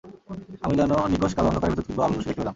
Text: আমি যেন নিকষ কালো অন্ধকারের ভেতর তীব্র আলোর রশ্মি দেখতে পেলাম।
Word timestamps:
আমি 0.63 0.73
যেন 0.79 0.91
নিকষ 1.11 1.31
কালো 1.35 1.47
অন্ধকারের 1.49 1.73
ভেতর 1.73 1.85
তীব্র 1.87 2.01
আলোর 2.03 2.17
রশ্মি 2.17 2.29
দেখতে 2.29 2.37
পেলাম। 2.37 2.49